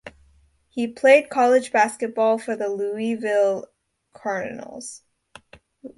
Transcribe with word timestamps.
He 0.67 0.87
played 0.87 1.29
college 1.29 1.71
basketball 1.71 2.39
for 2.39 2.55
the 2.55 2.69
Louisville 2.69 3.67
Cardinals. 4.13 5.03